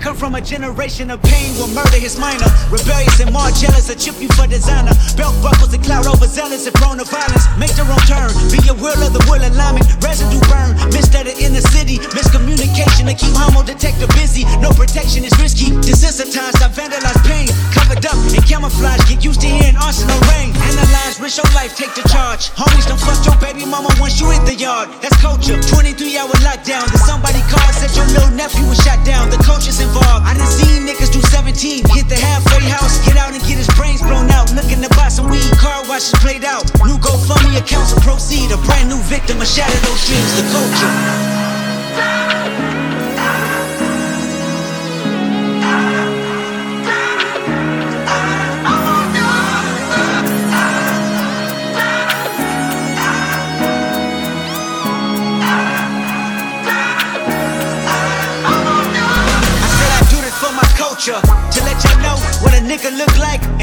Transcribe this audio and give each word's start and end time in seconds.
Come 0.00 0.16
from 0.16 0.34
a 0.34 0.40
generation 0.40 1.10
of 1.10 1.20
pain 1.22 1.52
where 1.60 1.68
murder 1.76 2.00
is 2.00 2.18
minor. 2.18 2.48
Rebellious 2.72 3.20
and 3.20 3.30
more 3.32 3.52
jealous, 3.52 3.92
a 3.92 3.96
chip 3.96 4.16
you 4.16 4.28
for 4.32 4.48
designer. 4.48 4.96
Belt 5.16 5.36
buckles 5.44 5.72
and 5.76 5.84
cloud 5.84 6.08
overzealous 6.08 6.66
and 6.66 6.74
prone 6.74 6.96
to 6.98 7.04
violence. 7.04 7.44
Make 7.60 7.76
their 7.76 7.84
own 7.84 8.00
turn, 8.08 8.32
be 8.48 8.58
a 8.72 8.74
will 8.74 8.96
of 9.04 9.12
the 9.12 9.20
will 9.28 9.44
alignment. 9.44 9.84
Residue 10.00 10.40
burn, 10.48 10.72
misstated 10.96 11.36
in 11.38 11.52
the 11.52 11.60
city. 11.60 12.00
Miscommunication 12.16 13.12
to 13.12 13.14
keep 13.14 13.36
homo 13.36 13.62
detector 13.62 14.08
busy. 14.16 14.48
No 14.64 14.72
protection 14.72 15.22
is 15.24 15.36
risky. 15.36 15.76
Desensitized, 15.84 16.64
I 16.64 16.72
vandalize 16.72 17.20
pain. 17.28 17.52
Camouflage, 18.70 19.08
get 19.08 19.24
used 19.24 19.40
to 19.40 19.48
hearing 19.48 19.76
arsenal 19.76 20.18
rain. 20.30 20.54
Analyze, 20.54 21.18
risk 21.18 21.42
your 21.42 21.50
life, 21.54 21.74
take 21.76 21.94
the 21.94 22.06
charge. 22.08 22.50
Homies 22.54 22.86
don't 22.86 23.00
fuck 23.00 23.18
your 23.26 23.34
baby 23.42 23.66
mama 23.66 23.90
once 23.98 24.20
you 24.20 24.30
hit 24.30 24.44
the 24.46 24.54
yard. 24.54 24.88
That's 25.02 25.16
culture. 25.18 25.58
23 25.58 26.18
hour 26.18 26.30
lockdown. 26.46 26.86
Then 26.86 27.02
somebody 27.02 27.40
called, 27.50 27.74
said 27.74 27.90
your 27.96 28.06
little 28.14 28.30
nephew 28.30 28.62
was 28.68 28.78
shot 28.78 29.04
down. 29.04 29.30
The 29.30 29.38
culture's 29.42 29.80
involved. 29.80 30.22
I 30.22 30.34
done 30.38 30.46
seen 30.46 30.86
niggas 30.86 31.10
do 31.10 31.20
17, 31.20 31.82
hit 31.90 32.06
the 32.08 32.16
halfway 32.16 32.62
house, 32.68 33.02
get 33.04 33.16
out 33.16 33.34
and 33.34 33.42
get 33.42 33.58
his 33.58 33.70
brains 33.74 34.02
blown 34.02 34.30
out. 34.30 34.52
Looking 34.54 34.80
to 34.82 34.88
buy 34.94 35.08
some 35.08 35.28
weed, 35.30 35.50
car 35.58 35.82
washes 35.88 36.14
played 36.20 36.44
out. 36.44 36.64
New 36.86 36.98
GoFundMe 36.98 37.58
accounts 37.58 37.94
will 37.94 38.02
proceed. 38.02 38.50
A 38.52 38.58
brand 38.68 38.88
new 38.88 39.00
victim 39.10 39.40
of 39.40 39.48
shattered 39.48 39.82
those 39.82 40.02
dreams, 40.06 40.30
the 40.38 40.44
culture. 40.54 42.29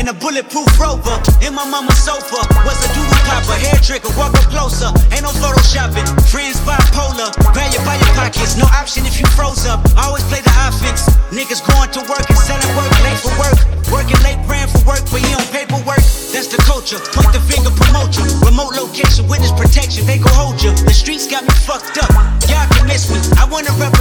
In 0.07 0.15
a 0.15 0.19
bulletproof 0.19 0.67
rover. 0.79 1.19
In 1.43 1.51
my 1.53 1.67
mama's 1.67 1.99
sofa 1.99 2.39
was 2.63 2.79
a 2.79 2.89
doodle 2.95 3.21
popper, 3.27 3.59
hair 3.59 3.75
trigger, 3.83 4.07
walk 4.15 4.31
up 4.39 4.47
closer. 4.47 4.87
Ain't 5.11 5.27
no 5.27 5.35
photoshopping, 5.35 6.07
friends 6.31 6.59
bipolar. 6.63 7.35
Grab 7.51 7.67
you 7.75 7.83
by 7.83 7.99
your 7.99 8.13
pockets, 8.15 8.55
no 8.55 8.65
option 8.71 9.05
if 9.05 9.19
you 9.19 9.27
froze 9.35 9.67
up. 9.67 9.83
Always 9.99 10.23
play 10.31 10.39
the 10.39 10.53
offense. 10.63 11.11
Niggas 11.35 11.59
going 11.67 11.91
to 11.91 12.01
work 12.07 12.23
and 12.23 12.39
selling 12.39 12.71
work, 12.79 12.91
late 13.03 13.19
for 13.19 13.35
work. 13.35 13.59
Working 13.91 14.19
late, 14.23 14.39
praying 14.47 14.71
for 14.71 14.83
work, 14.87 15.03
but 15.11 15.19
he 15.19 15.31
on 15.35 15.43
paperwork. 15.51 16.03
That's 16.31 16.47
the 16.47 16.59
culture. 16.63 16.99
Point 17.11 17.35
the 17.35 17.43
finger, 17.43 17.71
promote 17.71 18.15
you. 18.15 18.23
Remote 18.47 18.79
location, 18.79 19.27
witness 19.27 19.51
protection, 19.51 20.07
they 20.07 20.19
gon' 20.19 20.35
hold 20.35 20.63
you. 20.63 20.71
The 20.87 20.95
streets 20.95 21.27
got 21.27 21.43
me 21.43 21.51
fucked 21.67 21.99
up. 21.99 22.11
Y'all 22.47 22.67
can 22.71 22.87
miss 22.87 23.11
me. 23.11 23.19
I 23.35 23.43
wanna 23.47 23.71
represent 23.75 23.96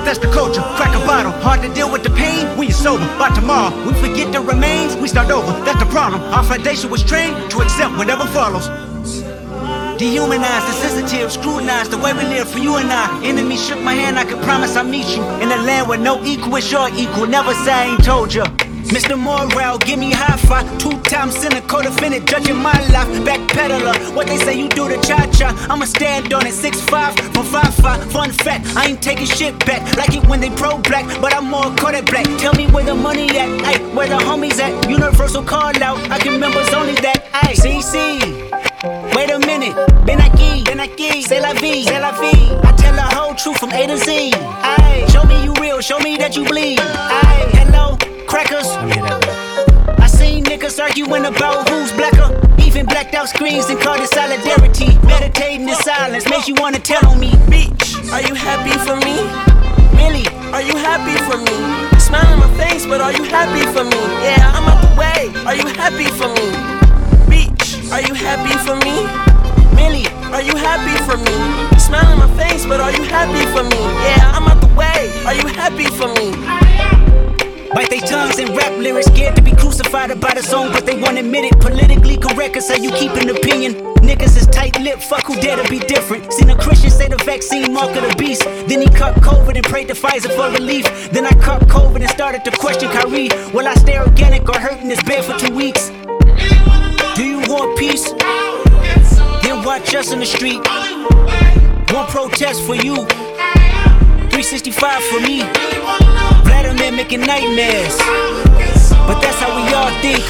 But 0.00 0.06
that's 0.06 0.18
the 0.18 0.32
culture, 0.32 0.62
crack 0.80 0.96
a 0.96 1.04
bottle. 1.04 1.30
Hard 1.44 1.60
to 1.60 1.68
deal 1.74 1.92
with 1.92 2.02
the 2.02 2.08
pain 2.08 2.46
when 2.56 2.68
you're 2.68 2.72
sober. 2.72 3.04
By 3.18 3.28
tomorrow, 3.34 3.68
we 3.84 3.92
forget 4.00 4.32
the 4.32 4.40
remains, 4.40 4.96
we 4.96 5.08
start 5.08 5.30
over. 5.30 5.52
That's 5.66 5.78
the 5.78 5.90
problem. 5.90 6.22
Our 6.32 6.42
foundation 6.42 6.88
was 6.88 7.04
trained 7.04 7.50
to 7.50 7.58
accept 7.60 7.98
whatever 7.98 8.24
follows. 8.24 8.66
Dehumanized, 9.98 10.68
insensitive, 10.68 11.30
scrutinized 11.30 11.90
the 11.90 11.98
way 11.98 12.14
we 12.14 12.22
live 12.22 12.48
for 12.48 12.60
you 12.60 12.76
and 12.76 12.90
I. 12.90 13.22
Enemy 13.26 13.58
shook 13.58 13.78
my 13.82 13.92
hand, 13.92 14.18
I 14.18 14.24
could 14.24 14.42
promise 14.42 14.74
I'll 14.74 14.84
meet 14.84 15.14
you 15.14 15.22
in 15.42 15.52
a 15.52 15.60
land 15.68 15.86
where 15.86 15.98
no 15.98 16.24
equal 16.24 16.56
is 16.56 16.72
your 16.72 16.88
equal. 16.96 17.26
Never 17.26 17.52
say 17.52 17.70
I 17.70 17.84
ain't 17.92 18.02
told 18.02 18.32
you. 18.32 18.44
Mr. 18.90 19.16
Morale, 19.18 19.78
give 19.78 19.98
me 19.98 20.10
high 20.10 20.36
five. 20.36 20.66
Two 20.78 20.98
times 21.02 21.36
cynical 21.36 21.80
defendant, 21.82 22.28
judging 22.28 22.56
my 22.56 22.72
life. 22.90 23.06
Backpedaler, 23.24 24.14
what 24.14 24.26
they 24.26 24.36
say 24.38 24.58
you 24.58 24.68
do 24.68 24.88
to 24.88 24.96
cha 25.00 25.26
cha. 25.30 25.54
I'ma 25.70 25.84
stand 25.84 26.32
on 26.34 26.46
it, 26.46 26.52
six 26.54 26.80
five 26.80 27.14
from 27.32 27.44
five 27.44 27.72
five. 27.76 28.02
Fun 28.10 28.30
fact, 28.32 28.66
I 28.76 28.86
ain't 28.88 29.02
taking 29.02 29.26
shit 29.26 29.56
back. 29.64 29.80
Like 29.96 30.14
it 30.16 30.26
when 30.26 30.40
they 30.40 30.50
pro 30.50 30.78
black, 30.78 31.06
but 31.20 31.34
I'm 31.34 31.46
more 31.48 31.70
caught 31.76 31.94
at 31.94 32.06
black. 32.06 32.24
Tell 32.38 32.52
me 32.54 32.66
where 32.66 32.84
the 32.84 32.94
money 32.94 33.28
at, 33.38 33.48
ay, 33.64 33.78
where 33.94 34.08
the 34.08 34.16
homies 34.16 34.58
at. 34.58 34.88
Universal 34.90 35.44
call 35.44 35.72
out, 35.82 35.98
I 36.10 36.18
can 36.18 36.40
members 36.40 36.72
only 36.74 36.94
that, 37.06 37.28
ay. 37.32 37.54
CC. 37.54 38.20
Wait 39.14 39.30
a 39.30 39.38
minute, 39.38 39.74
been 40.06 40.18
aquí, 40.18 40.64
been 40.64 40.78
aquí, 40.80 41.22
c'est 41.22 41.40
la 41.40 41.52
vie, 41.54 41.84
c'est 41.84 42.00
la 42.00 42.12
vie. 42.12 42.50
I 42.64 42.72
tell 42.76 42.94
the 42.94 43.02
whole 43.02 43.34
truth 43.34 43.58
from 43.58 43.70
A 43.72 43.86
to 43.86 43.96
Z. 43.96 44.32
Aye, 44.34 45.06
show 45.12 45.22
me 45.24 45.44
you 45.44 45.52
real, 45.60 45.80
show 45.80 45.98
me 46.00 46.16
that 46.16 46.34
you 46.34 46.44
bleed. 46.44 46.78
Aye, 46.80 47.46
hello, 47.52 47.96
about 51.34 51.68
who's 51.68 51.92
blacker. 51.92 52.34
Even 52.58 52.86
blacked 52.86 53.14
out 53.14 53.28
screens 53.28 53.68
and 53.70 53.78
called 53.80 54.00
it 54.00 54.10
solidarity. 54.10 54.98
Meditating 55.06 55.68
in 55.68 55.74
silence 55.76 56.28
makes 56.28 56.48
you 56.48 56.54
wanna 56.54 56.78
tell 56.78 57.04
on 57.08 57.18
me. 57.18 57.30
Bitch, 57.46 58.10
are 58.12 58.22
you 58.22 58.34
happy 58.34 58.74
for 58.86 58.96
me? 59.06 59.16
Really? 59.94 60.26
Are 60.52 60.62
you 60.62 60.76
happy 60.76 61.16
for 61.28 61.38
me? 61.38 61.56
Smile 61.98 62.26
on 62.34 62.40
my 62.40 62.50
face, 62.58 62.86
but 62.86 63.00
are 63.00 63.12
you 63.12 63.24
happy 63.24 63.64
for 63.74 63.84
me? 63.84 64.00
Yeah, 64.26 64.52
I'm 64.56 64.66
out 64.66 64.80
the 64.82 64.92
way. 64.98 65.30
Are 65.46 65.54
you 65.54 65.66
happy 65.78 66.08
for 66.18 66.28
me? 66.36 66.46
Bitch, 67.30 67.90
are 67.92 68.02
you 68.02 68.14
happy 68.14 68.54
for 68.66 68.76
me? 68.86 69.06
Really? 69.78 70.06
Are 70.34 70.42
you 70.42 70.54
happy 70.56 70.96
for 71.06 71.16
me? 71.16 71.36
Smile 71.78 72.06
on 72.12 72.18
my 72.18 72.30
face, 72.36 72.66
but 72.66 72.80
are 72.80 72.92
you 72.92 73.04
happy 73.04 73.44
for 73.54 73.62
me? 73.62 73.80
Yeah, 74.06 74.32
I'm 74.34 74.46
out 74.48 74.60
the 74.60 74.72
way. 74.74 75.10
Are 75.26 75.34
you 75.34 75.46
happy 75.46 75.86
for 75.86 76.08
me? 76.18 76.34
Bite 77.74 77.90
their 77.90 78.00
tongues 78.00 78.38
and 78.38 78.56
rap 78.56 78.76
lyrics, 78.78 79.06
scared 79.06 79.36
to 79.36 79.42
be 79.42 79.52
crucified 79.52 80.10
about 80.10 80.36
a 80.36 80.42
song, 80.42 80.72
but 80.72 80.86
they 80.86 80.96
won't 81.00 81.18
admit 81.18 81.44
it. 81.44 81.60
Politically 81.60 82.16
correct, 82.16 82.54
cause 82.54 82.68
how 82.68 82.76
you 82.76 82.90
keep 82.90 83.12
an 83.12 83.30
opinion. 83.30 83.74
Niggas 84.02 84.36
is 84.36 84.46
tight 84.48 84.80
lipped, 84.80 85.02
fuck 85.02 85.24
who 85.26 85.40
dare 85.40 85.56
to 85.62 85.70
be 85.70 85.78
different. 85.78 86.32
Seen 86.32 86.50
a 86.50 86.56
Christian 86.56 86.90
say 86.90 87.06
the 87.06 87.16
vaccine 87.18 87.72
mark 87.72 87.94
of 87.94 88.02
the 88.08 88.14
beast. 88.16 88.42
Then 88.42 88.80
he 88.82 88.88
caught 88.88 89.14
COVID 89.16 89.54
and 89.54 89.64
prayed 89.64 89.88
to 89.88 89.94
Pfizer 89.94 90.34
for 90.34 90.50
relief. 90.50 90.84
Then 91.12 91.26
I 91.26 91.30
caught 91.40 91.62
COVID 91.62 92.00
and 92.00 92.10
started 92.10 92.44
to 92.44 92.50
question 92.50 92.88
Kyrie. 92.90 93.28
Will 93.54 93.68
I 93.68 93.74
stay 93.74 93.98
organic 93.98 94.48
or 94.48 94.58
hurt 94.58 94.80
in 94.80 94.88
this 94.88 95.02
bed 95.04 95.24
for 95.24 95.38
two 95.38 95.54
weeks? 95.54 95.90
Do 97.14 97.24
you 97.24 97.40
want 97.48 97.78
peace? 97.78 98.10
Then 99.42 99.62
watch 99.64 99.94
us 99.94 100.10
in 100.12 100.18
the 100.18 100.26
street. 100.26 100.60
One 101.94 102.06
protest 102.08 102.64
for 102.66 102.74
you. 102.74 103.06
365 104.30 105.02
for 105.04 105.20
me. 105.20 106.19
Vladimir 106.50 106.90
making 106.90 107.20
nightmares. 107.20 107.96
But 109.06 109.22
that's 109.22 109.38
how 109.38 109.54
we 109.54 109.70
all 109.70 109.94
think. 110.02 110.26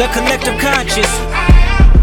The 0.00 0.08
collective 0.16 0.56
conscious. 0.58 1.10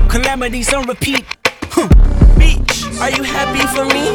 Calamities 0.08 0.72
on 0.74 0.86
repeat. 0.86 1.26
Huh. 1.74 1.90
Beach, 2.38 2.86
are 3.02 3.10
you 3.10 3.24
happy 3.24 3.66
for 3.74 3.86
me? 3.90 4.14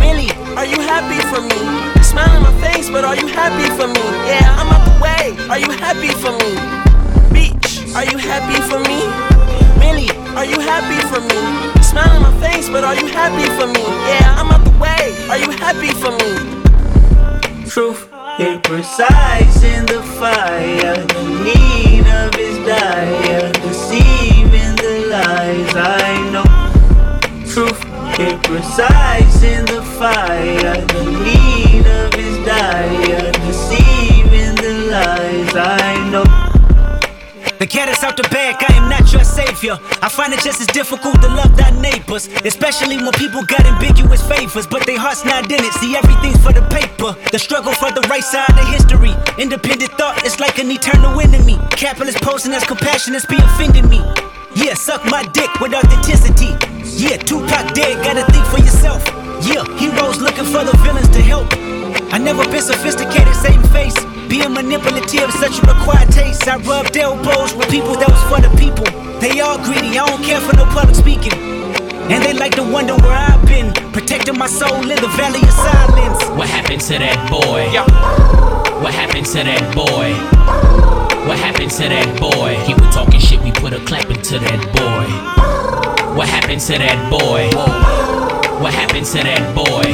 Really? 0.00 0.32
Are 0.56 0.64
you 0.64 0.80
happy 0.80 1.20
for 1.28 1.42
me? 1.44 1.60
Smile 2.02 2.32
on 2.36 2.42
my 2.48 2.54
face, 2.64 2.88
but 2.88 3.04
are 3.04 3.14
you 3.14 3.26
happy 3.28 3.68
for 3.76 3.86
me? 3.86 4.04
Yeah, 4.24 4.56
I'm 4.56 4.72
out 4.72 4.84
the 4.88 4.96
way. 5.04 5.36
Are 5.52 5.58
you 5.58 5.70
happy 5.76 6.08
for 6.16 6.32
me? 6.32 6.56
Are 7.94 8.04
you 8.04 8.18
happy 8.18 8.58
for 8.68 8.80
me? 8.88 9.00
Really? 9.84 10.08
Are 10.36 10.44
you 10.44 10.60
happy 10.60 11.00
for 11.12 11.20
me? 11.20 11.82
Smile 11.82 12.16
on 12.16 12.22
my 12.22 12.34
face, 12.40 12.68
but 12.68 12.84
are 12.84 12.94
you 12.94 13.06
happy 13.06 13.44
for 13.56 13.66
me? 13.66 13.84
Yeah, 14.08 14.40
I'm 14.40 14.50
out 14.50 14.64
the 14.64 14.72
way. 14.78 15.16
Are 15.28 15.38
you 15.38 15.50
happy 15.60 15.92
for 16.00 16.12
me? 16.12 16.55
Truth, 17.76 18.08
it 18.38 18.62
precise 18.62 19.62
in 19.62 19.84
the 19.84 20.02
fire. 20.18 20.96
The 20.96 21.24
need 21.44 22.06
of 22.06 22.34
his 22.34 22.56
dire, 22.64 23.52
deceiving 23.52 24.76
the 24.76 25.08
lies 25.10 25.74
I 25.76 26.30
know. 26.32 27.44
Truth, 27.44 27.84
it 28.18 28.42
precise 28.44 29.42
in 29.42 29.66
the 29.66 29.82
fire. 29.98 30.86
The 30.86 31.04
need 31.22 31.86
of 31.86 32.14
his 32.14 32.38
dire, 32.46 33.32
deceiving 33.44 34.54
the 34.54 34.88
lies 34.90 35.54
I 35.54 36.08
know. 36.08 36.24
The 37.58 37.66
cat 37.66 37.90
is 37.90 38.02
out 38.02 38.16
the 38.16 38.24
am 38.24 38.45
savior. 39.66 39.78
I 40.02 40.08
find 40.08 40.32
it 40.32 40.40
just 40.40 40.60
as 40.60 40.66
difficult 40.68 41.20
to 41.22 41.28
love 41.28 41.56
thy 41.56 41.70
neighbors, 41.80 42.28
especially 42.44 42.96
when 42.98 43.12
people 43.12 43.42
got 43.44 43.64
ambiguous 43.66 44.22
favors, 44.26 44.66
but 44.66 44.86
their 44.86 44.98
heart's 44.98 45.24
not 45.24 45.50
in 45.50 45.62
it. 45.64 45.72
See, 45.74 45.96
everything's 45.96 46.42
for 46.42 46.52
the 46.52 46.62
paper. 46.70 47.16
The 47.30 47.38
struggle 47.38 47.72
for 47.72 47.90
the 47.90 48.02
right 48.08 48.22
side 48.24 48.50
of 48.50 48.68
history. 48.68 49.14
Independent 49.38 49.92
thought 49.92 50.24
is 50.24 50.38
like 50.40 50.58
an 50.58 50.70
eternal 50.70 51.20
enemy. 51.20 51.58
Capitalist 51.70 52.20
posing 52.22 52.52
as 52.52 52.64
compassionate 52.64 53.26
be 53.28 53.36
offending 53.36 53.88
me. 53.88 54.00
Yeah, 54.54 54.74
suck 54.74 55.04
my 55.06 55.24
dick 55.32 55.50
with 55.60 55.74
authenticity. 55.74 56.54
Yeah, 56.96 57.16
Tupac 57.16 57.74
dead, 57.74 58.02
gotta 58.04 58.24
think 58.32 58.46
for 58.46 58.58
yourself. 58.58 59.02
Yeah, 59.44 59.64
heroes 59.78 60.20
looking 60.20 60.46
for 60.46 60.64
the 60.64 60.74
villains 60.82 61.08
to 61.10 61.20
help. 61.22 61.46
I 62.12 62.18
never 62.18 62.44
been 62.48 62.62
sophisticated, 62.62 63.34
same 63.34 63.62
face. 63.74 63.95
Being 64.36 64.52
manipulative, 64.52 65.32
such 65.32 65.56
a 65.56 65.62
required 65.64 66.12
taste. 66.12 66.46
I 66.46 66.56
rubbed 66.58 66.94
elbows 66.94 67.54
with 67.54 67.70
people 67.70 67.96
that 67.96 68.04
was 68.04 68.20
for 68.28 68.36
the 68.36 68.52
people. 68.60 68.84
They 69.16 69.40
all 69.40 69.56
greedy, 69.56 69.96
I 69.96 70.04
don't 70.04 70.22
care 70.22 70.42
for 70.44 70.54
no 70.54 70.66
public 70.76 70.94
speaking. 70.94 71.32
And 72.12 72.20
they 72.20 72.34
like 72.34 72.52
to 72.56 72.62
wonder 72.62 72.92
where 73.00 73.16
I've 73.16 73.40
been, 73.46 73.72
protecting 73.96 74.36
my 74.36 74.46
soul 74.46 74.76
in 74.76 75.00
the 75.00 75.08
valley 75.16 75.40
of 75.40 75.56
silence. 75.56 76.20
What 76.36 76.52
happened 76.52 76.82
to 76.82 76.98
that 77.00 77.16
boy? 77.32 77.64
What 78.84 78.92
happened 78.92 79.24
to 79.32 79.40
that 79.40 79.72
boy? 79.72 80.12
What 81.24 81.38
happened 81.40 81.70
to 81.80 81.88
that 81.88 82.20
boy? 82.20 82.60
He 82.68 82.74
was 82.76 82.92
talking 82.94 83.20
shit, 83.20 83.40
we 83.40 83.52
put 83.52 83.72
a 83.72 83.80
clap 83.88 84.04
into 84.12 84.36
that 84.36 84.60
boy. 84.76 85.08
What 86.12 86.28
happened 86.28 86.60
to 86.60 86.76
that 86.76 87.08
boy? 87.08 87.48
What 88.60 88.74
happened 88.74 89.06
to 89.16 89.18
that 89.24 89.56
boy? 89.56 89.88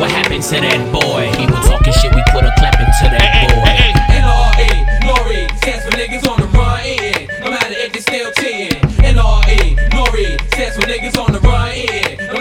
What 0.00 0.10
happened 0.16 0.44
to 0.44 0.56
that 0.64 0.80
boy? 0.96 1.28
He 1.36 1.44
was 1.44 1.60
talking 1.68 1.92
shit, 1.92 2.14
we 2.14 2.22
put 2.32 2.48
a 2.48 2.52
into 2.88 3.12
that 3.12 3.52
boy. 3.52 3.76
N.O.R.E., 4.16 4.70
Nori, 5.04 5.44
stands 5.60 5.84
for 5.84 5.92
niggas 5.92 6.24
on 6.24 6.40
the 6.40 6.48
run 6.56 6.80
in. 6.84 7.28
No 7.44 7.50
matter 7.50 7.76
if 7.76 7.92
they 7.92 8.00
still 8.00 8.32
10. 8.32 9.04
N.O.R.E., 9.04 9.76
Nori, 9.92 10.40
stands 10.54 10.76
for 10.76 10.88
niggas 10.88 11.16
on 11.20 11.32
the 11.32 11.40
run 11.40 11.72
in. 11.72 12.16
No 12.32 12.40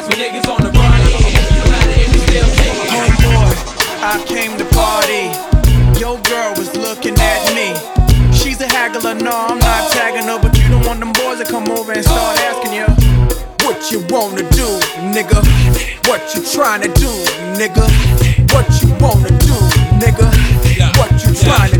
Stands 0.00 0.16
niggas 0.16 0.48
on 0.48 0.62
the 0.62 0.70
run 0.72 1.00
in. 1.04 1.20
No 1.60 1.64
matter 1.68 1.92
if 1.92 2.08
they 2.12 2.20
still 2.24 2.48
10. 2.48 2.72
Homeboy, 2.88 3.52
I 4.00 4.24
came 4.24 4.56
to 4.56 4.64
party. 4.72 5.28
Your 6.00 6.16
girl 6.24 6.54
was 6.56 6.74
looking 6.76 7.14
at 7.20 7.40
me. 7.52 7.76
She's 8.32 8.60
a 8.60 8.68
haggler, 8.68 9.14
no, 9.14 9.30
I'm 9.30 9.58
not 9.58 9.90
tagging 9.92 10.24
her, 10.24 10.38
but 10.40 10.56
you 10.56 10.68
don't 10.68 10.86
want 10.86 11.00
them 11.00 11.12
boys 11.12 11.38
to 11.40 11.44
come 11.44 11.68
over 11.70 11.92
and 11.92 12.04
start 12.04 12.38
asking 12.40 12.74
you. 12.80 12.86
What 13.66 13.92
you 13.92 14.00
wanna 14.08 14.48
do, 14.56 14.68
nigga? 15.12 15.44
What 16.08 16.34
you 16.34 16.42
trying 16.48 16.80
to 16.80 16.88
do, 16.96 17.10
nigga? 17.60 17.84
What 18.54 18.66
you 18.80 18.88
wanna 19.04 19.28
do, 19.44 19.56
nigga? 20.00 20.32
What 20.96 21.12
you 21.24 21.34
trying 21.34 21.72
to 21.72 21.79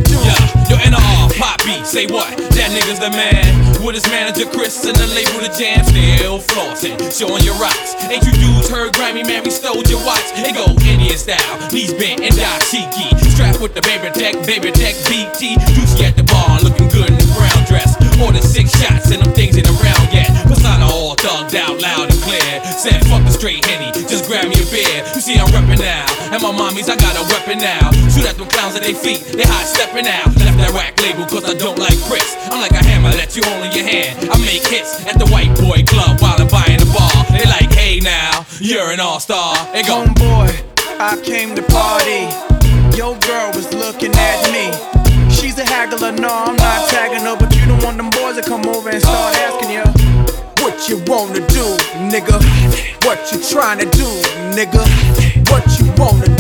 Say 1.84 2.06
what? 2.06 2.36
That 2.54 2.70
nigga's 2.76 3.00
the 3.00 3.10
man. 3.10 3.44
With 3.80 3.96
his 3.96 4.04
manager 4.12 4.44
Chris 4.44 4.84
and 4.84 4.94
the 4.94 5.08
label 5.16 5.40
Def 5.40 5.56
Jam, 5.56 5.80
still 5.84 6.38
flossing, 6.38 7.00
showing 7.08 7.42
your 7.42 7.56
rocks. 7.56 7.96
Ain't 8.12 8.22
you 8.22 8.32
dudes 8.36 8.68
heard 8.68 8.92
Grammy, 8.92 9.24
man? 9.24 9.42
We 9.42 9.50
stole 9.50 9.80
your 9.88 10.04
watch. 10.04 10.28
It 10.36 10.52
go 10.52 10.68
Indian 10.84 11.16
style, 11.16 11.56
knees 11.72 11.96
bent 11.96 12.20
and 12.20 12.36
dashiki. 12.36 13.16
Strapped 13.32 13.60
with 13.60 13.74
the 13.74 13.80
baby 13.82 14.12
tech, 14.12 14.36
baby 14.44 14.70
tech 14.70 14.94
BT. 15.08 15.56
Juicy 15.72 16.04
at 16.04 16.16
the 16.16 16.24
bar, 16.28 16.60
looking 16.60 16.88
good 16.92 17.08
in 17.08 17.16
the 17.16 17.30
brown 17.32 17.64
dress. 17.64 17.96
More 18.20 18.32
than 18.32 18.42
six 18.42 18.76
shots 18.76 19.10
and 19.10 19.24
them 19.24 19.32
things 19.32 19.56
in 19.56 19.64
ain't 19.64 19.72
around 19.80 20.12
yet. 20.12 20.28
Persona 20.44 20.84
all 20.84 21.16
thugged 21.16 21.56
out 21.56 21.80
loud 21.80 22.09
clear. 22.30 22.62
Said 22.78 23.02
fuck 23.10 23.22
the 23.26 23.34
straight 23.34 23.64
henny, 23.66 23.90
just 24.06 24.30
grab 24.30 24.46
me 24.46 24.54
a 24.54 24.66
beer. 24.70 25.02
You 25.14 25.20
see 25.20 25.36
I'm 25.36 25.50
reppin' 25.50 25.82
now, 25.82 26.06
and 26.30 26.38
my 26.38 26.54
mommies 26.54 26.86
I 26.86 26.94
got 26.94 27.18
a 27.18 27.24
weapon 27.26 27.58
now. 27.58 27.90
Shoot 28.06 28.26
at 28.30 28.38
them 28.38 28.48
clowns 28.48 28.78
at 28.78 28.86
their 28.86 28.94
feet, 28.94 29.26
they 29.34 29.42
hot 29.42 29.66
stepping 29.66 30.06
out. 30.06 30.30
Left 30.38 30.56
that 30.62 30.72
rack 30.72 30.94
label 31.02 31.26
cause 31.26 31.44
I 31.44 31.54
don't 31.58 31.78
like 31.78 31.98
bricks. 32.06 32.38
I'm 32.48 32.62
like 32.62 32.72
a 32.72 32.82
hammer, 32.82 33.10
let 33.10 33.34
you 33.34 33.42
hold 33.42 33.66
in 33.66 33.72
your 33.74 33.86
hand. 33.86 34.30
I 34.30 34.38
make 34.46 34.62
hits 34.62 35.02
at 35.10 35.18
the 35.18 35.26
white 35.34 35.50
boy 35.58 35.82
club 35.82 36.22
while 36.22 36.38
I'm 36.38 36.48
buying 36.48 36.78
the 36.78 36.90
bar. 36.94 37.10
They 37.34 37.44
like, 37.50 37.72
hey 37.74 37.98
now, 37.98 38.46
you're 38.62 38.94
an 38.94 39.00
all 39.00 39.20
star. 39.20 39.58
They 39.74 39.82
go. 39.82 40.06
Homeboy, 40.06 40.54
I 41.02 41.18
came 41.20 41.54
to 41.58 41.64
party. 41.66 42.30
Your 42.96 43.18
girl 43.26 43.50
was 43.58 43.66
looking 43.74 44.14
at 44.14 44.40
me. 44.54 44.70
She's 45.30 45.58
a 45.58 45.64
haggler, 45.64 46.12
no, 46.12 46.28
I'm 46.28 46.56
not 46.56 46.88
tagging 46.90 47.24
her, 47.24 47.36
but 47.36 47.54
you 47.56 47.64
don't 47.66 47.82
want 47.82 47.96
them 47.96 48.10
boys 48.10 48.36
to 48.36 48.42
come 48.42 48.66
over 48.66 48.90
and 48.90 49.00
start 49.00 49.36
asking 49.36 49.70
you. 49.70 49.84
What 50.60 50.88
you 50.88 50.98
wanna 51.06 51.40
do, 51.48 51.64
nigga? 52.10 52.42
What 53.06 53.30
you 53.30 53.38
trying 53.40 53.78
to 53.78 53.86
do, 53.86 54.04
nigga? 54.56 54.82
What 55.48 55.64
you 55.78 55.86
wanna 55.96 56.26
do, 56.26 56.39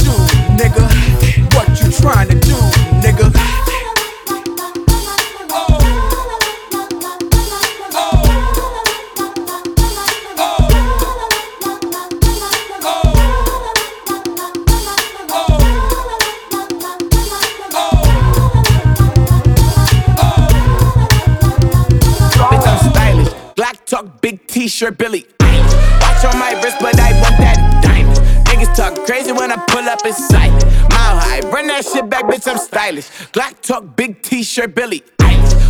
talk, 23.90 24.20
big 24.20 24.46
t-shirt, 24.46 24.96
Billie. 24.96 25.26
Watch 25.40 26.24
on 26.24 26.38
my 26.38 26.52
wrist, 26.62 26.76
but 26.80 26.98
I 27.00 27.12
want 27.20 27.36
that 27.38 27.82
diamond. 27.82 28.16
Niggas 28.46 28.76
talk 28.76 28.94
crazy 29.04 29.32
when 29.32 29.50
I 29.50 29.56
pull 29.66 29.82
up 29.88 30.06
in 30.06 30.12
sight. 30.12 30.52
Mile 30.90 31.18
high, 31.18 31.40
run 31.50 31.66
that 31.66 31.84
shit 31.84 32.08
back, 32.08 32.24
bitch, 32.24 32.48
I'm 32.48 32.58
stylish. 32.58 33.08
Glock 33.32 33.60
talk, 33.60 33.96
big 33.96 34.22
t-shirt, 34.22 34.76
Billie. 34.76 35.02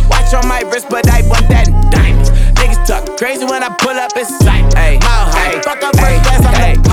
Watch 0.07 0.33
on 0.35 0.47
my 0.47 0.61
wrist, 0.71 0.87
but 0.89 1.09
I 1.09 1.27
want 1.27 1.47
that 1.49 1.65
diamond. 1.91 2.27
Niggas 2.57 2.85
talk 2.85 3.17
crazy 3.17 3.45
when 3.45 3.63
I 3.63 3.69
pull 3.69 3.97
up 3.97 4.15
in 4.15 4.25
sight. 4.25 4.71
Mile 4.75 5.01
high, 5.01 5.59
fuck 5.61 5.81
up 5.81 5.95
first 5.95 6.23
class, 6.23 6.45
I'm. 6.45 6.90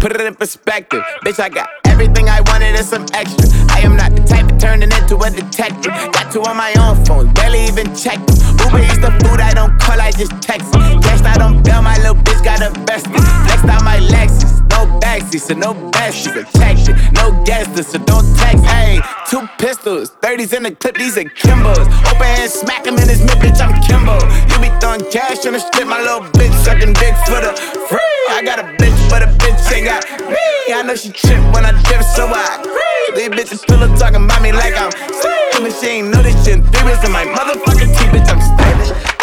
Put 0.00 0.12
it 0.12 0.20
in 0.20 0.34
perspective, 0.34 1.02
bitch. 1.24 1.40
I 1.40 1.48
got 1.48 1.68
everything 1.86 2.28
I 2.28 2.40
wanted 2.46 2.76
and 2.76 2.84
some 2.84 3.06
extra. 3.14 3.48
I 3.70 3.80
am 3.80 3.96
not 3.96 4.14
the 4.14 4.22
type 4.22 4.50
of 4.50 4.58
turning 4.58 4.92
into 4.92 5.16
a 5.16 5.30
detective. 5.30 5.92
Got 6.12 6.30
two 6.30 6.42
on 6.42 6.56
my 6.56 6.74
own 6.78 7.02
phone, 7.04 7.32
barely 7.32 7.64
even 7.64 7.94
check. 7.96 8.18
Uber 8.60 8.84
eats 8.84 8.98
the 8.98 9.10
food 9.24 9.40
I 9.40 9.52
don't 9.54 9.78
call, 9.80 10.00
I 10.00 10.12
just 10.12 10.32
text. 10.42 10.72
Cashed 10.72 11.24
out 11.24 11.40
on 11.40 11.62
bail, 11.62 11.82
my 11.82 11.96
little 11.98 12.14
bitch 12.16 12.44
got 12.44 12.60
a 12.60 12.70
vested. 12.84 13.05
Backseat, 15.26 15.40
so 15.40 15.54
no 15.54 15.74
besties. 15.90 16.32
Protection, 16.32 16.96
no 17.14 17.44
guesses, 17.44 17.88
so 17.88 17.98
don't 17.98 18.26
text. 18.36 18.64
Hey, 18.64 19.00
two 19.28 19.46
pistols, 19.58 20.10
30s 20.22 20.56
in 20.56 20.62
the 20.64 20.70
clip, 20.72 20.96
these 20.96 21.16
are 21.18 21.24
Kimbos. 21.24 21.86
Open 22.06 22.26
hand, 22.26 22.50
smack 22.50 22.86
him 22.86 22.94
in 22.98 23.08
his 23.08 23.20
mid, 23.20 23.38
bitch. 23.38 23.60
I'm 23.60 23.74
Kimbo. 23.82 24.18
You 24.52 24.60
be 24.60 24.70
throwing 24.80 25.04
cash 25.10 25.44
on 25.46 25.52
the 25.52 25.60
strip, 25.60 25.86
my 25.86 26.00
little 26.00 26.22
bitch 26.32 26.54
sucking 26.64 26.92
dick 26.94 27.14
for 27.26 27.40
the 27.40 27.52
free. 27.88 28.00
I 28.30 28.42
got 28.44 28.58
a 28.58 28.64
bitch, 28.76 29.10
but 29.10 29.22
a 29.22 29.26
bitch 29.26 29.72
ain't 29.72 29.86
got 29.86 30.04
me. 30.28 30.72
I 30.72 30.82
know 30.82 30.96
she 30.96 31.10
trip 31.10 31.42
when 31.54 31.64
I 31.64 31.72
dip, 31.88 32.02
so 32.02 32.26
I 32.26 32.60
agree. 32.60 32.82
These 33.14 33.28
bitches 33.30 33.58
still 33.58 33.82
up 33.82 33.98
talking 33.98 34.24
about 34.24 34.42
me 34.42 34.52
like 34.52 34.74
I'm 34.76 34.90
sleep. 34.90 35.36
And 35.56 35.72
she 35.72 35.86
ain't 35.86 36.08
know 36.10 36.22
this 36.22 36.36
shit. 36.44 36.62
Three 36.62 36.92
in 36.92 37.12
my 37.12 37.24
motherfucking 37.24 37.90
teeth, 37.96 38.12
bitch. 38.12 38.28
I'm 38.28 38.40
stylish. 38.40 39.15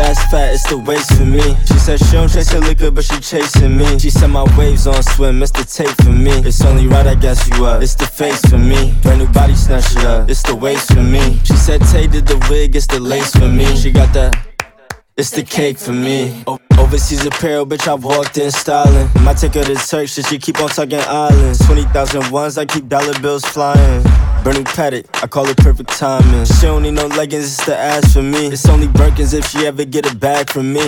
Ass 0.00 0.30
fat, 0.30 0.54
it's 0.54 0.68
the 0.68 0.78
waist 0.78 1.12
for 1.14 1.24
me. 1.24 1.42
She 1.66 1.78
said 1.78 1.98
she 2.00 2.12
don't 2.12 2.28
chase 2.28 2.50
her 2.50 2.60
liquor, 2.60 2.90
but 2.90 3.04
she 3.04 3.20
chasing 3.20 3.76
me. 3.76 3.98
She 3.98 4.10
said 4.10 4.28
my 4.28 4.44
waves 4.58 4.86
on 4.86 5.02
swim, 5.02 5.42
it's 5.42 5.52
the 5.52 5.64
tape 5.64 5.94
for 6.02 6.10
me. 6.10 6.32
It's 6.48 6.60
only 6.64 6.86
right, 6.86 7.06
I 7.06 7.14
guess 7.14 7.48
you 7.48 7.66
up. 7.66 7.82
It's 7.82 7.94
the 7.94 8.06
face 8.06 8.40
for 8.46 8.58
me. 8.58 8.94
Brand 9.02 9.20
new 9.20 9.28
body 9.28 9.54
snatch 9.54 9.92
it 9.92 10.04
up, 10.04 10.28
it's 10.28 10.42
the 10.42 10.54
waist 10.54 10.92
for 10.92 11.02
me. 11.02 11.38
She 11.44 11.56
said 11.56 11.80
Tay 11.82 12.06
did 12.06 12.26
the 12.26 12.38
wig, 12.50 12.74
it's 12.74 12.86
the 12.86 13.00
lace 13.00 13.32
for 13.32 13.48
me. 13.48 13.76
She 13.76 13.90
got 13.90 14.12
that. 14.14 14.49
It's 15.20 15.28
the 15.28 15.42
cake 15.42 15.76
for 15.76 15.92
me. 15.92 16.42
Overseas 16.78 17.26
apparel, 17.26 17.66
bitch, 17.66 17.86
I've 17.86 18.02
walked 18.02 18.38
in 18.38 18.50
styling. 18.50 19.06
My 19.22 19.34
ticket 19.34 19.66
to 19.66 19.74
Turks, 19.74 20.12
she 20.12 20.38
keep 20.38 20.58
on 20.62 20.70
talking 20.70 20.98
islands. 20.98 21.58
20,000 21.66 22.30
ones, 22.30 22.56
I 22.56 22.64
keep 22.64 22.88
dollar 22.88 23.12
bills 23.20 23.44
flying. 23.44 24.02
Burning 24.42 24.64
paddock, 24.64 25.04
I 25.22 25.26
call 25.26 25.46
it 25.46 25.58
perfect 25.58 25.90
timing. 25.90 26.46
She 26.46 26.62
don't 26.62 26.84
need 26.84 26.92
no 26.92 27.06
leggings, 27.08 27.44
it's 27.44 27.66
the 27.66 27.76
ass 27.76 28.14
for 28.14 28.22
me. 28.22 28.46
It's 28.46 28.66
only 28.66 28.86
Birkins 28.86 29.34
if 29.34 29.46
she 29.46 29.66
ever 29.66 29.84
get 29.84 30.10
a 30.10 30.16
bag 30.16 30.48
from 30.48 30.72
me. 30.72 30.80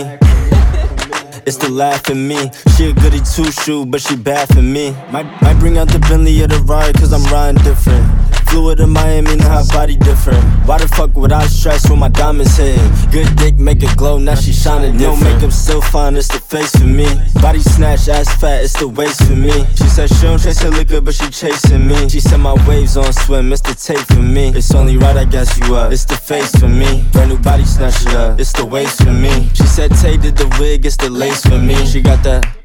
it's 1.45 1.59
the 1.59 1.69
laugh 1.69 2.09
in 2.09 2.27
me. 2.27 2.51
She 2.75 2.89
a 2.89 2.95
goody 2.95 3.21
two 3.21 3.53
shoe, 3.53 3.85
but 3.85 4.01
she 4.01 4.17
bad 4.17 4.49
for 4.49 4.63
me. 4.63 4.93
Might, 5.11 5.27
might 5.43 5.59
bring 5.59 5.77
out 5.77 5.89
the 5.89 5.99
Bentley 5.99 6.43
or 6.43 6.47
the 6.47 6.61
ride, 6.61 6.95
cause 6.95 7.13
I'm 7.13 7.25
riding 7.31 7.63
different. 7.63 8.42
Flew 8.53 8.75
to 8.75 8.87
Miami, 8.87 9.35
now 9.37 9.63
her 9.63 9.67
body 9.73 9.97
different. 9.97 10.45
Why 10.67 10.77
the 10.77 10.87
fuck 10.87 11.17
would 11.17 11.33
I 11.33 11.47
stress 11.47 11.89
when 11.89 12.01
my 12.01 12.11
diamonds 12.11 12.55
hitting? 12.59 12.85
Good 13.11 13.35
dick 13.37 13.57
make 13.57 13.83
it 13.83 13.97
glow, 13.97 14.19
now 14.19 14.35
she 14.35 14.53
shining 14.53 14.99
different. 14.99 15.23
No 15.23 15.35
makeup, 15.35 15.53
still 15.53 15.81
fine, 15.81 16.17
it's 16.17 16.29
the 16.29 16.39
face 16.39 16.71
for 16.77 16.85
me. 16.85 17.07
Body 17.41 17.61
snatch, 17.61 18.11
ass 18.11 18.29
fat, 18.39 18.63
it's 18.63 18.79
the 18.79 18.89
waist 18.89 19.25
for 19.25 19.35
me. 19.35 19.65
She 19.77 19.89
said 19.89 20.11
she 20.11 20.21
don't 20.21 20.39
chase 20.39 20.61
her 20.61 20.69
liquor, 20.69 21.01
but 21.01 21.15
she 21.15 21.31
chasing 21.31 21.89
me. 21.89 22.11
She 22.11 22.21
said 22.21 22.41
my 22.41 22.53
waves 22.69 22.99
on 22.99 23.11
swim, 23.15 23.51
it's 23.53 23.63
the 23.63 23.75
tape 23.75 24.07
for 24.09 24.23
me. 24.23 24.49
It's 24.49 24.75
only 24.75 24.99
right, 24.99 25.17
I 25.17 25.25
guess 25.25 25.59
you 25.59 25.75
up. 25.75 25.91
It's 25.91 26.05
the 26.05 26.17
face 26.17 26.55
for 26.55 26.69
me. 26.69 27.07
Brand 27.13 27.31
new 27.31 27.39
body 27.39 27.65
snatch 27.65 28.03
it 28.03 28.15
up, 28.15 28.39
it's 28.39 28.53
the 28.53 28.67
waist 28.67 29.03
for 29.03 29.13
me. 29.13 29.49
She 29.55 29.65
said 29.65 29.93
Tay 29.97 30.19
did 30.19 30.37
the 30.37 30.55
wig, 30.61 30.85
it's 30.85 30.99
the 30.99 31.09
lace 31.09 31.41
for 31.41 31.59
me. 31.59 31.87
She 31.87 32.03
got 32.03 32.23
that. 32.25 32.62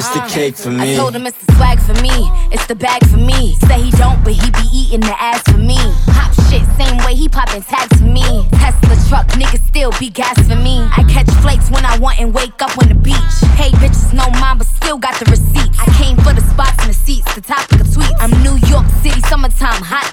It's 0.00 0.08
the 0.16 0.24
cake 0.32 0.56
for 0.56 0.70
me. 0.70 0.94
I 0.94 0.96
told 0.96 1.14
him 1.14 1.26
it's 1.26 1.36
the 1.44 1.52
swag 1.56 1.78
for 1.78 1.92
me, 2.00 2.08
it's 2.50 2.64
the 2.64 2.74
bag 2.74 3.04
for 3.06 3.18
me. 3.18 3.54
Say 3.68 3.82
he 3.82 3.90
don't, 4.00 4.24
but 4.24 4.32
he 4.32 4.50
be 4.50 4.64
eating 4.72 5.00
the 5.00 5.12
ass 5.20 5.42
for 5.42 5.58
me. 5.58 5.76
Pop 6.08 6.32
shit, 6.48 6.64
same 6.80 6.96
way 7.04 7.14
he 7.14 7.28
popping 7.28 7.60
tags 7.60 8.00
for 8.00 8.08
me. 8.08 8.24
Tesla 8.48 8.96
truck, 9.10 9.26
niggas 9.36 9.60
still 9.68 9.92
be 10.00 10.08
gas 10.08 10.40
for 10.48 10.56
me. 10.56 10.80
I 10.96 11.04
catch 11.04 11.28
flakes 11.44 11.70
when 11.70 11.84
I 11.84 11.98
want 11.98 12.18
and 12.18 12.32
wake 12.32 12.62
up 12.62 12.72
on 12.80 12.88
the 12.88 12.94
beach. 12.94 13.36
Hey, 13.60 13.68
bitches 13.76 14.14
no 14.14 14.24
mine, 14.40 14.56
but 14.56 14.68
still 14.68 14.96
got 14.96 15.20
the 15.20 15.26
receipts. 15.30 15.78
I 15.78 15.84
came 16.00 16.16
for 16.16 16.32
the 16.32 16.40
spots 16.48 16.80
and 16.80 16.88
the 16.88 16.94
seats, 16.96 17.34
the 17.34 17.42
topic 17.42 17.80
of 17.80 17.86
tweets. 17.88 18.16
I'm 18.20 18.32
New 18.42 18.56
York 18.72 18.86
City, 19.02 19.20
summertime, 19.28 19.84
hot 19.84 20.08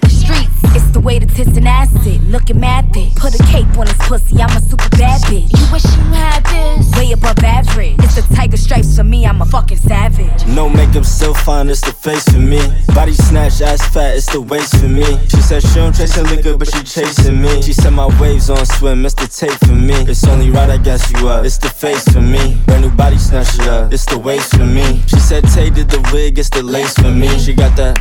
way 1.08 1.20
the 1.20 1.26
tits 1.26 1.56
and 1.56 1.66
acid, 1.66 2.22
looking 2.26 2.60
mad 2.60 2.92
thick. 2.94 3.16
Put 3.16 3.34
a 3.34 3.42
cape 3.44 3.78
on 3.78 3.88
his 3.88 3.96
pussy, 4.10 4.42
I'm 4.42 4.56
a 4.58 4.60
super 4.60 4.90
bad 5.00 5.22
bitch. 5.22 5.48
You 5.58 5.66
wish 5.72 5.86
you 5.86 6.04
had 6.12 6.44
this? 6.44 6.92
Way 7.00 7.14
above 7.14 7.40
average. 7.42 7.96
It's 8.00 8.16
the 8.16 8.36
tiger 8.36 8.58
stripes 8.58 8.98
for 8.98 9.06
me, 9.06 9.26
I'm 9.26 9.42
a 9.42 9.46
fucking 9.46 9.78
savage. 9.78 10.46
No 10.48 10.68
makeup, 10.68 11.06
still 11.06 11.34
fine, 11.34 11.70
it's 11.70 11.80
the 11.80 11.94
face 11.94 12.26
for 12.28 12.40
me. 12.40 12.60
Body 12.94 13.14
snatch, 13.14 13.62
ass 13.62 13.88
fat, 13.94 14.18
it's 14.18 14.30
the 14.30 14.42
waist 14.42 14.76
for 14.76 14.90
me. 14.90 15.08
She 15.30 15.42
said 15.42 15.64
she 15.64 15.76
don't 15.76 15.96
chase 15.96 16.14
her 16.16 16.24
liquor, 16.24 16.58
but 16.58 16.68
she 16.68 16.84
chasing 16.84 17.42
me. 17.42 17.62
She 17.62 17.72
said 17.72 17.92
my 17.92 18.08
waves 18.20 18.50
on 18.50 18.66
swim, 18.66 19.06
it's 19.06 19.16
the 19.16 19.28
tape 19.28 19.58
for 19.66 19.76
me. 19.76 19.96
It's 20.12 20.28
only 20.28 20.50
right, 20.50 20.70
I 20.70 20.78
guess 20.78 21.10
you 21.14 21.30
up. 21.30 21.46
It's 21.46 21.58
the 21.58 21.70
face 21.70 22.04
for 22.12 22.20
me. 22.20 22.62
Brand 22.66 22.84
new 22.84 22.92
body 22.92 23.18
snatch 23.18 23.56
it 23.56 23.68
up, 23.70 23.94
it's 23.94 24.06
the 24.06 24.20
waist 24.20 24.58
for 24.58 24.66
me. 24.66 25.02
She 25.08 25.20
said 25.20 25.46
Tay 25.54 25.70
did 25.70 25.90
the 25.90 26.02
wig, 26.12 26.38
it's 26.38 26.50
the 26.50 26.64
lace 26.64 26.96
for 26.96 27.12
me. 27.12 27.30
She 27.40 27.54
got 27.54 27.78
that, 27.78 27.98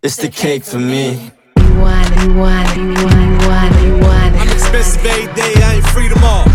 it's 0.00 0.14
the 0.14 0.28
cake 0.28 0.62
for 0.62 0.78
me. 0.78 1.32
I'm 4.38 4.48
expensive 4.48 5.04
every 5.04 5.34
day, 5.34 5.52
I 5.62 5.74
ain't 5.76 5.86
free 5.88 6.08
tomorrow. 6.08 6.48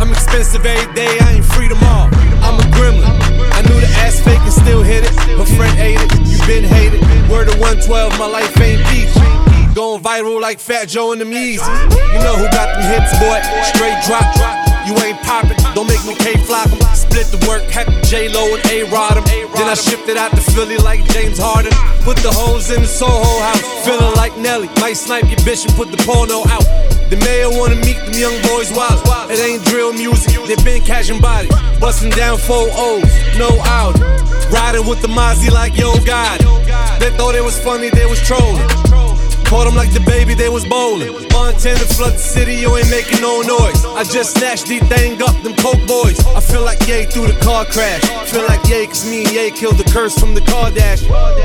I'm 0.00 0.10
expensive 0.12 0.66
every 0.66 0.94
day, 0.94 1.18
I 1.20 1.32
ain't 1.36 1.44
free 1.44 1.68
tomorrow. 1.68 2.10
I'm 2.44 2.60
a 2.60 2.66
gremlin. 2.76 3.08
I 3.52 3.62
knew 3.62 3.80
the 3.80 3.88
ass 4.04 4.20
fake 4.20 4.40
and 4.40 4.52
still 4.52 4.82
hit 4.82 5.04
it. 5.04 5.14
Her 5.38 5.46
friend 5.56 5.78
ate 5.78 5.98
it, 6.00 6.12
you 6.26 6.38
been 6.46 6.64
hated. 6.64 7.02
Word 7.30 7.48
of 7.48 7.58
112, 7.58 8.18
my 8.18 8.26
life 8.26 8.60
ain't 8.60 8.84
beach. 8.90 9.12
Going 9.74 10.02
viral 10.02 10.40
like 10.40 10.58
Fat 10.58 10.88
Joe 10.88 11.12
and 11.12 11.20
the 11.20 11.26
Yeezy. 11.26 11.60
You 12.14 12.20
know 12.24 12.36
who 12.36 12.48
got 12.48 12.72
them 12.72 12.84
hits, 12.88 13.12
boy? 13.20 13.40
Straight 13.74 13.98
drop 14.06 14.24
drop. 14.36 14.56
You 14.86 14.94
ain't 15.02 15.18
poppin', 15.20 15.55
don't 15.76 15.86
make 15.86 16.02
me 16.06 16.14
K-flock 16.14 16.72
'em. 16.72 16.80
Split 16.96 17.26
the 17.30 17.36
work, 17.46 17.62
had 17.70 17.86
J-Lo 18.04 18.54
and 18.54 18.64
A-Rod 18.72 19.18
'em. 19.18 19.24
Then 19.54 19.68
I 19.68 19.74
shipped 19.74 20.08
it 20.08 20.16
out 20.16 20.30
to 20.30 20.40
Philly 20.40 20.78
like 20.78 21.04
James 21.12 21.38
Harden. 21.38 21.72
Put 22.02 22.16
the 22.24 22.32
hoes 22.32 22.70
in 22.70 22.80
the 22.80 22.88
Soho 22.88 23.32
house, 23.42 23.62
feeling 23.84 24.14
like 24.16 24.34
Nelly. 24.38 24.70
Might 24.80 24.96
snipe 24.96 25.28
your 25.28 25.40
bitch 25.46 25.66
and 25.66 25.76
put 25.76 25.90
the 25.90 25.98
porno 26.08 26.38
out. 26.48 26.64
The 27.10 27.16
mayor 27.16 27.50
wanna 27.50 27.76
meet 27.76 28.00
them 28.06 28.14
young 28.14 28.40
boys 28.48 28.72
wild. 28.72 29.02
It 29.30 29.38
ain't 29.38 29.64
drill 29.66 29.92
music, 29.92 30.40
they 30.48 30.56
been 30.64 30.82
catching 30.82 31.20
bodies. 31.20 31.52
Bustin' 31.78 32.10
down 32.10 32.38
four 32.38 32.68
O's, 32.72 33.10
no 33.36 33.50
out. 33.78 33.96
Riding 34.50 34.86
with 34.86 35.02
the 35.02 35.08
Mozzy 35.08 35.50
like 35.50 35.76
yo 35.76 35.92
God. 36.06 36.40
They 37.00 37.10
thought 37.18 37.34
it 37.34 37.44
was 37.44 37.58
funny, 37.58 37.90
they 37.90 38.06
was 38.06 38.20
trolling. 38.20 38.95
Caught 39.46 39.66
them 39.66 39.76
like 39.76 39.92
the 39.92 40.00
baby, 40.00 40.34
they 40.34 40.48
was 40.48 40.64
bowling. 40.66 41.12
Montana 41.30 41.86
flood 41.94 42.14
the 42.14 42.18
city, 42.18 42.54
you 42.54 42.76
ain't 42.76 42.90
making 42.90 43.20
no 43.20 43.42
noise. 43.42 43.84
I 43.84 44.02
just 44.02 44.36
snatched 44.36 44.66
the 44.66 44.80
thing 44.80 45.22
up, 45.22 45.40
them 45.42 45.54
coke 45.54 45.86
boys. 45.86 46.18
I 46.34 46.40
feel 46.40 46.62
like 46.62 46.82
Ye 46.88 47.06
through 47.06 47.28
the 47.28 47.38
car 47.40 47.64
crash. 47.64 48.02
Feel 48.28 48.44
like 48.46 48.66
Ye, 48.68 48.86
cause 48.86 49.08
me 49.08 49.22
and 49.22 49.32
Ye 49.32 49.50
killed 49.52 49.78
the 49.78 49.88
curse 49.92 50.18
from 50.18 50.34
the 50.34 50.40
car 50.40 50.72
dash. 50.72 51.02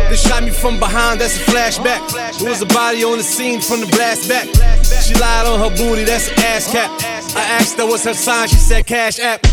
They 0.10 0.16
shot 0.16 0.44
me 0.44 0.50
from 0.50 0.80
behind, 0.80 1.22
that's 1.22 1.38
a 1.38 1.44
flashback. 1.46 2.02
There 2.40 2.50
was 2.50 2.62
a 2.62 2.66
body 2.66 3.04
on 3.04 3.18
the 3.20 3.24
scene 3.24 3.62
from 3.62 3.82
the 3.82 3.88
blast 3.88 4.28
back. 4.28 4.48
She 5.06 5.14
lied 5.16 5.46
on 5.46 5.60
her 5.60 5.70
booty, 5.78 6.04
that's 6.04 6.28
an 6.30 6.40
ass 6.40 6.72
cap. 6.72 6.90
I 7.38 7.44
asked 7.62 7.78
her 7.78 7.86
what's 7.86 8.04
her 8.06 8.16
sign, 8.16 8.48
she 8.48 8.56
said 8.56 8.88
cash 8.88 9.20
app. 9.20 9.46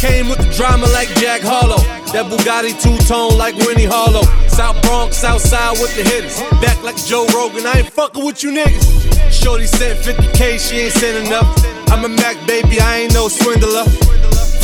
Came 0.00 0.30
with 0.30 0.40
the 0.40 0.48
drama 0.56 0.88
like 0.96 1.12
Jack 1.20 1.44
Harlow. 1.44 1.76
That 2.16 2.32
Bugatti 2.32 2.72
two 2.80 2.96
tone 3.04 3.36
like 3.36 3.52
Winnie 3.68 3.84
Harlow. 3.84 4.24
South 4.48 4.80
Bronx, 4.80 5.18
South 5.20 5.44
Side 5.44 5.76
with 5.76 5.92
the 5.92 6.00
hitters. 6.00 6.40
Back 6.64 6.80
like 6.82 6.96
Joe 6.96 7.28
Rogan, 7.36 7.68
I 7.68 7.84
ain't 7.84 7.92
fucking 7.92 8.24
with 8.24 8.42
you 8.42 8.48
niggas. 8.48 8.80
Shorty 9.28 9.66
sent 9.66 10.00
50k, 10.00 10.56
she 10.56 10.88
ain't 10.88 10.96
sent 10.96 11.28
enough. 11.28 11.52
I'm 11.92 12.02
a 12.06 12.08
Mac 12.08 12.40
baby, 12.46 12.80
I 12.80 13.04
ain't 13.04 13.12
no 13.12 13.28
swindler. 13.28 13.84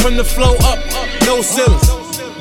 From 0.01 0.17
the 0.17 0.25
flow 0.25 0.57
up, 0.65 0.81
no 1.29 1.45
ceilings. 1.45 1.85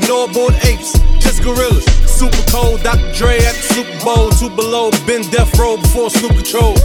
No 0.08 0.24
aboard 0.24 0.56
apes, 0.64 0.96
just 1.20 1.44
gorillas. 1.44 1.84
Super 2.08 2.48
cold, 2.48 2.80
Dr. 2.80 3.12
Dre 3.12 3.36
at 3.44 3.60
the 3.60 3.66
Super 3.76 4.06
Bowl. 4.08 4.32
Two 4.32 4.48
below, 4.56 4.88
been 5.04 5.28
death 5.36 5.52
row 5.60 5.76
before 5.76 6.10
Snoop 6.10 6.32
Control. 6.32 6.80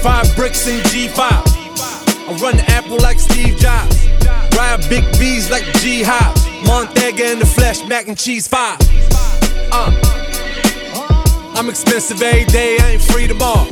Five 0.00 0.32
bricks 0.32 0.64
in 0.64 0.80
G5. 0.88 1.20
I 1.20 2.32
run 2.40 2.56
the 2.56 2.64
apple 2.72 2.96
like 3.04 3.20
Steve 3.20 3.58
Jobs. 3.58 3.99
Big 4.88 5.04
B's 5.18 5.50
like 5.50 5.64
G 5.80 6.02
Hop. 6.02 6.36
Montega 6.64 7.32
in 7.32 7.38
the 7.38 7.46
flesh, 7.46 7.84
mac 7.86 8.08
and 8.08 8.16
cheese 8.18 8.46
five. 8.48 8.78
Uh. 9.72 9.92
I'm 11.60 11.68
expensive 11.68 12.22
every 12.22 12.46
day, 12.46 12.78
I 12.80 12.92
ain't 12.92 13.02
free 13.02 13.26
tomorrow. 13.26 13.66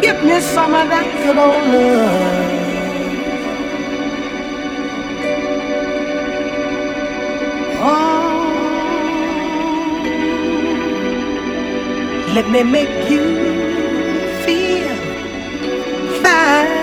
Give 0.00 0.24
me 0.24 0.40
some 0.40 0.74
of 0.74 0.88
that 0.88 1.06
good 1.22 1.36
old 1.38 1.64
love. 1.68 2.50
Oh, 7.82 8.34
let 12.34 12.50
me 12.50 12.62
make 12.64 13.08
you 13.08 13.22
feel 14.44 14.96
fine. 16.20 16.79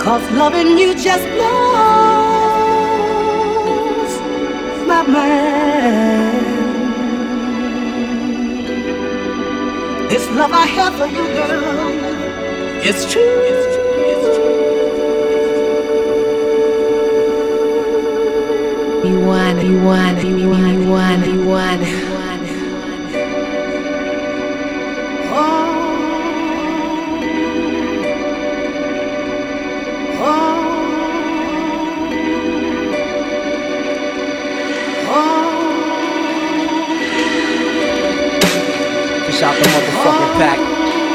Cause 0.00 0.30
loving 0.32 0.78
you 0.78 0.94
just 0.94 1.24
blows 1.34 1.50
my 4.88 5.02
mind. 5.02 6.40
This 10.10 10.26
love 10.30 10.52
I 10.52 10.66
have 10.66 10.94
for 10.94 11.06
you, 11.06 11.24
girl, 11.36 11.62
it's 12.82 13.12
true. 13.12 13.40
You 19.02 19.18
want, 19.20 19.64
you 19.64 19.82
want, 19.82 20.22
you 20.24 20.48
want, 20.48 20.72
you 20.78 20.88
want, 20.90 21.26
you 21.26 21.46
want. 21.46 22.09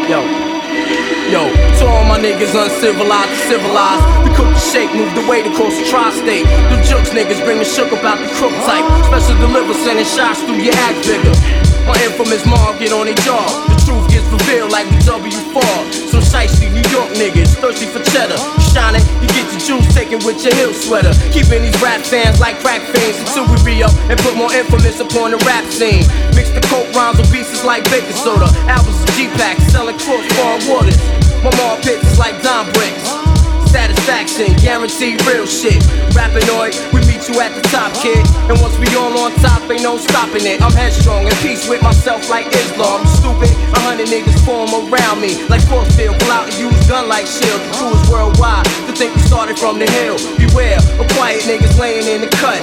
Yo. 0.07 0.21
Yo, 1.33 1.49
to 1.79 1.87
all 1.87 2.05
my 2.05 2.19
niggas 2.19 2.53
uncivilized 2.53 3.41
civilized. 3.49 4.05
We 4.23 4.35
cook 4.35 4.45
the 4.53 4.59
shake, 4.59 4.93
move 4.93 5.09
the 5.15 5.27
weight 5.27 5.47
across 5.47 5.75
the 5.79 5.85
tri-state. 5.89 6.45
The 6.45 6.77
jokes 6.87 7.09
niggas 7.09 7.43
bring 7.43 7.57
the 7.57 7.65
shook 7.65 7.91
about 7.91 8.19
the 8.19 8.31
crook 8.35 8.53
type. 8.69 8.85
Special 9.05 9.35
deliver 9.41 9.73
sending 9.73 10.05
shots 10.05 10.43
through 10.43 10.61
your 10.61 10.75
ass 10.75 11.07
bigger. 11.07 11.74
My 11.85 11.93
infamous 12.01 12.41
mom 12.49 12.81
get 12.81 12.89
on 12.89 13.05
their 13.05 13.13
jaw. 13.21 13.45
The 13.69 13.77
truth 13.85 14.09
gets 14.09 14.25
revealed 14.33 14.73
like 14.73 14.89
the 14.89 14.97
W4. 15.05 15.61
Some 16.09 16.25
shiesty 16.25 16.73
New 16.73 16.81
York 16.89 17.13
niggas 17.13 17.53
thirsty 17.61 17.85
for 17.85 18.01
cheddar. 18.09 18.41
Shining, 18.73 19.05
you 19.21 19.29
get 19.29 19.45
your 19.53 19.61
juice 19.61 19.85
taken 19.93 20.17
with 20.25 20.41
your 20.41 20.53
hill 20.57 20.73
sweater. 20.73 21.13
Keeping 21.29 21.61
these 21.61 21.77
rap 21.85 22.01
fans 22.01 22.41
like 22.41 22.57
crack 22.65 22.81
fiends 22.89 23.21
until 23.21 23.45
we 23.53 23.61
re 23.61 23.83
up 23.85 23.93
and 24.09 24.17
put 24.17 24.33
more 24.33 24.49
infamous 24.49 24.97
upon 24.99 25.29
the 25.29 25.39
rap 25.45 25.61
scene. 25.69 26.01
Mix 26.33 26.49
the 26.49 26.65
coke 26.73 26.89
rhymes 26.97 27.21
with 27.21 27.29
pieces 27.29 27.61
like 27.61 27.85
baking 27.93 28.17
soda. 28.17 28.49
Albums 28.65 28.97
of 29.05 29.09
G-Pack 29.13 29.61
selling 29.69 29.97
crossbar 30.01 30.57
waters. 30.65 30.97
My 31.45 31.53
mom 31.61 31.77
pits 31.85 32.01
is 32.01 32.17
like 32.17 32.41
Don 32.41 32.65
bricks. 32.73 33.05
Satisfaction, 33.69 34.57
guaranteed 34.57 35.21
real 35.29 35.45
shit. 35.45 35.77
Rappinoid, 36.17 36.73
we 36.89 37.04
you 37.29 37.39
at 37.41 37.53
the 37.55 37.61
top, 37.73 37.93
kid. 38.01 38.21
And 38.49 38.59
once 38.61 38.77
we 38.77 38.87
all 38.95 39.13
on 39.17 39.33
top, 39.41 39.65
ain't 39.71 39.81
no 39.81 39.97
stopping 39.97 40.45
it. 40.45 40.61
I'm 40.61 40.73
headstrong, 40.73 41.25
in 41.25 41.35
peace 41.41 41.67
with 41.67 41.81
myself 41.81 42.29
like 42.29 42.45
Islam. 42.47 43.01
I'm 43.01 43.07
stupid, 43.07 43.49
a 43.73 43.79
hundred 43.81 44.07
niggas 44.07 44.37
form 44.45 44.69
around 44.69 45.21
me. 45.21 45.41
Like 45.49 45.65
force 45.65 45.89
field, 45.95 46.19
pull 46.21 46.31
out 46.31 46.45
and 46.45 46.57
use 46.59 46.75
gun 46.87 47.09
like 47.09 47.25
shield. 47.25 47.61
The 47.61 47.71
crew 47.77 47.93
is 47.93 48.03
worldwide, 48.09 48.65
to 48.85 48.93
think 48.93 49.15
we 49.15 49.21
started 49.25 49.57
from 49.57 49.79
the 49.79 49.89
hill. 49.89 50.17
Beware, 50.37 50.77
of 51.01 51.07
quiet 51.17 51.41
niggas 51.49 51.77
laying 51.79 52.05
in 52.05 52.21
the 52.21 52.31
cut. 52.37 52.61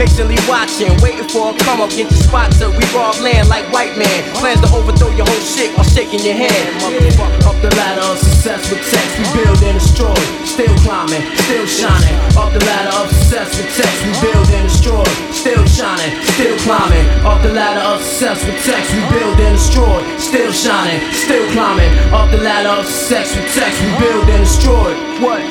Patiently 0.00 0.38
watching, 0.48 0.94
waiting 1.04 1.28
for 1.28 1.52
a 1.52 1.58
come 1.66 1.80
up, 1.80 1.90
get 1.90 2.08
your 2.08 2.22
spot 2.22 2.52
till 2.56 2.72
we 2.72 2.84
rob 2.94 3.18
land 3.20 3.48
like 3.48 3.66
white 3.72 3.98
man. 3.98 4.24
Plans 4.40 4.60
to 4.64 4.68
overthrow 4.72 5.12
your 5.12 5.26
whole 5.28 5.44
shit 5.44 5.74
while 5.76 5.86
shaking 5.86 6.24
your 6.24 6.38
hand. 6.38 6.80
Motherfucker, 6.80 7.44
up 7.44 7.58
the 7.60 7.70
ladder 7.76 8.06
of 8.08 8.16
success 8.18 8.62
with 8.70 8.80
text, 8.88 9.12
we 9.20 9.24
build 9.36 9.60
and 9.62 9.76
destroy. 9.76 10.16
Still 10.48 10.72
climbing, 10.86 11.22
still 11.44 11.66
shining. 11.66 12.16
Up 12.38 12.54
the 12.54 12.62
ladder 12.64 12.94
of 12.96 13.10
success 13.12 13.50
with 13.58 13.68
text, 13.76 13.97
we 14.04 14.12
build 14.20 14.48
and 14.50 14.68
destroy. 14.68 15.04
Still 15.32 15.64
shining, 15.66 16.12
still 16.34 16.56
climbing. 16.58 17.06
Up 17.24 17.42
the 17.42 17.52
ladder 17.52 17.80
of 17.80 18.02
success 18.02 18.44
with 18.44 18.58
text, 18.64 18.92
we 18.94 19.00
build 19.10 19.38
and 19.40 19.56
destroy. 19.56 20.02
Still 20.18 20.52
shining, 20.52 21.00
still 21.12 21.46
climbing. 21.52 21.90
Up 22.12 22.30
the 22.30 22.38
ladder 22.38 22.80
of 22.80 22.86
success 22.86 23.34
with 23.34 23.48
text, 23.54 23.80
we 23.82 23.90
build 23.98 24.28
and 24.28 24.44
destroy. 24.44 24.90
What? 25.22 25.42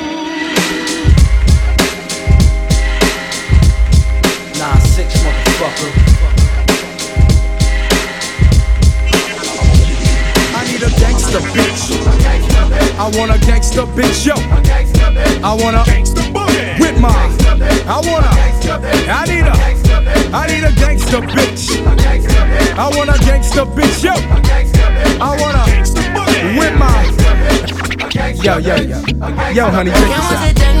Nah, 4.58 4.78
six 4.78 5.14
motherfucker. 5.22 5.90
I 10.56 10.64
need 10.70 10.82
a 10.82 10.90
gangster 11.00 11.40
bitch. 11.54 11.82
I 12.98 13.10
want 13.16 13.30
a 13.30 13.38
gangster 13.46 13.86
bitch, 13.96 14.26
yo. 14.26 14.34
I 15.44 15.54
want 15.54 15.76
a 15.76 16.47
with 16.78 17.00
my. 17.00 17.10
I 17.86 18.00
want 18.06 18.24
a. 18.24 18.32
I 19.10 19.24
need 19.26 19.46
a. 19.46 19.54
I 20.34 20.46
need 20.46 20.64
a 20.64 20.72
gangster 20.74 21.20
bitch. 21.20 21.80
I 22.76 22.88
want 22.96 23.10
a 23.10 23.18
gangster 23.24 23.64
bitch, 23.64 24.04
yo. 24.04 24.12
I 25.20 25.36
want 25.40 25.56
a 25.56 25.64
with 26.58 26.74
my. 26.78 27.18
Yo, 28.42 28.58
yo, 28.58 28.76
yo, 28.76 29.02
yo, 29.52 29.70
honey, 29.70 29.90
check 29.90 30.00
this 30.00 30.64
out. 30.64 30.77